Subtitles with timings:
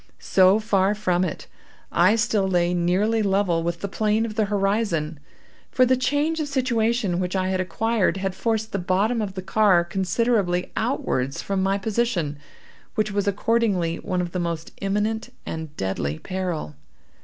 [0.17, 1.45] So far from it,
[1.91, 5.19] I still lay nearly level with the plane of the horizon;
[5.69, 9.43] for the change of situation which I had acquired, had forced the bottom of the
[9.43, 12.39] car considerably outwards from my position,
[12.95, 16.73] which was accordingly one of the most imminent and deadly peril.